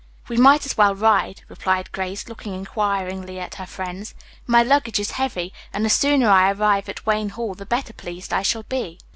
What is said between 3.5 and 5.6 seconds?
her friends. "My luggage is heavy